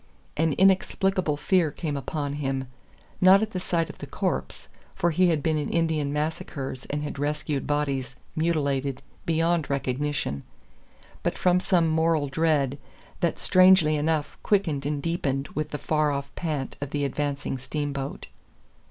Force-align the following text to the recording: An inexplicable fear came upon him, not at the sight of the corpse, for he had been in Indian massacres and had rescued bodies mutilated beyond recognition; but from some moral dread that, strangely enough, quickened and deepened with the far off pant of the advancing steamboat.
An 0.35 0.53
inexplicable 0.53 1.37
fear 1.37 1.69
came 1.69 1.95
upon 1.95 2.33
him, 2.41 2.65
not 3.21 3.43
at 3.43 3.51
the 3.51 3.59
sight 3.59 3.87
of 3.87 3.99
the 3.99 4.07
corpse, 4.07 4.67
for 4.95 5.11
he 5.11 5.27
had 5.29 5.43
been 5.43 5.59
in 5.59 5.69
Indian 5.69 6.11
massacres 6.11 6.85
and 6.85 7.03
had 7.03 7.19
rescued 7.19 7.67
bodies 7.67 8.15
mutilated 8.35 9.03
beyond 9.27 9.69
recognition; 9.69 10.41
but 11.21 11.37
from 11.37 11.59
some 11.59 11.87
moral 11.87 12.27
dread 12.29 12.79
that, 13.19 13.37
strangely 13.37 13.95
enough, 13.95 14.39
quickened 14.41 14.87
and 14.87 15.03
deepened 15.03 15.49
with 15.49 15.69
the 15.69 15.77
far 15.77 16.09
off 16.11 16.33
pant 16.33 16.77
of 16.81 16.89
the 16.89 17.05
advancing 17.05 17.59
steamboat. 17.59 18.25